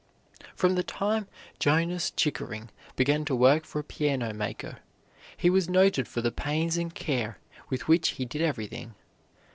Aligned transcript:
From 0.55 0.73
the 0.73 0.81
time 0.81 1.27
Jonas 1.59 2.09
Chickering 2.09 2.71
began 2.95 3.23
to 3.25 3.35
work 3.35 3.65
for 3.65 3.77
a 3.77 3.83
piano 3.83 4.33
maker, 4.33 4.79
he 5.37 5.47
was 5.47 5.69
noted 5.69 6.07
for 6.07 6.21
the 6.21 6.31
pains 6.31 6.75
and 6.75 6.91
care 6.91 7.37
with 7.69 7.87
which 7.87 8.07
he 8.17 8.25
did 8.25 8.41
everything. 8.41 8.95